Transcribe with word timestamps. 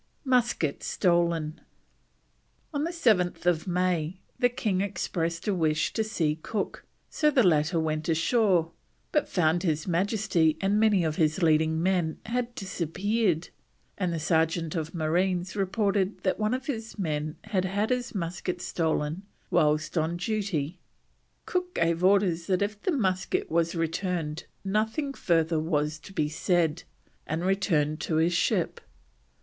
MUSKET 0.25 0.81
STOLEN. 0.81 1.61
On 2.73 2.85
7th 2.87 3.67
May 3.67 4.19
the 4.39 4.49
king 4.49 4.81
expressed 4.81 5.47
a 5.47 5.53
wish 5.53 5.93
to 5.93 6.03
see 6.03 6.39
Cook, 6.41 6.87
so 7.07 7.29
the 7.29 7.43
latter 7.43 7.79
went 7.79 8.09
ashore, 8.09 8.71
but 9.11 9.29
found 9.29 9.61
his 9.61 9.85
Majesty 9.87 10.57
and 10.59 10.79
many 10.79 11.03
of 11.03 11.17
his 11.17 11.43
leading 11.43 11.83
men 11.83 12.17
had 12.25 12.55
disappeared, 12.55 13.49
and 13.95 14.11
the 14.11 14.19
sergeant 14.19 14.73
of 14.75 14.95
marines 14.95 15.55
reported 15.55 16.23
that 16.23 16.39
one 16.39 16.55
of 16.55 16.65
his 16.65 16.97
men 16.97 17.35
had 17.43 17.65
had 17.65 17.91
his 17.91 18.15
musket 18.15 18.59
stolen 18.59 19.21
whilst 19.51 19.99
on 19.99 20.17
duty. 20.17 20.79
Cook 21.45 21.75
gave 21.75 22.03
orders 22.03 22.47
that 22.47 22.63
if 22.63 22.81
the 22.81 22.91
musket 22.91 23.51
was 23.51 23.75
returned 23.75 24.45
nothing 24.65 25.13
further 25.13 25.59
was 25.59 25.99
to 25.99 26.11
be 26.11 26.27
said, 26.27 26.81
and 27.27 27.45
returned 27.45 27.99
to 27.99 28.15
his 28.15 28.33
ship. 28.33 28.81